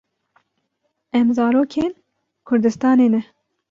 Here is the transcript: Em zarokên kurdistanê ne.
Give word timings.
Em 1.19 1.27
zarokên 1.35 1.91
kurdistanê 2.47 3.07
ne. 3.13 3.21